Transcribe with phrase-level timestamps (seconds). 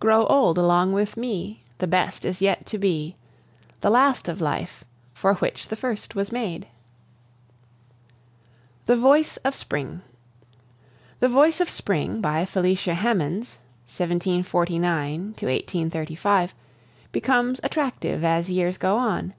[0.00, 1.62] "Grow old along with me!
[1.76, 3.16] The best is yet to be,
[3.82, 6.68] The last of life, for which the first was made."
[8.86, 10.00] THE VOICE OF SPRING.
[11.20, 16.54] "The Voice of Spring," by Felicia Hemans (1749 1835),
[17.12, 19.34] becomes attractive as years go on.